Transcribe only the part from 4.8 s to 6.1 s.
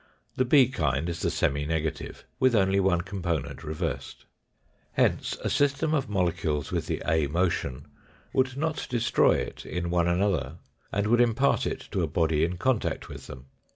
Hence a system of